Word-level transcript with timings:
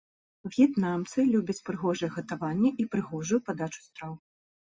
В'етнамцы 0.53 1.25
любяць 1.33 1.57
прыгожае 1.67 2.09
гатаванне 2.15 2.69
і 2.85 2.87
прыгожую 2.95 3.39
падачу 3.51 3.79
страў. 3.87 4.13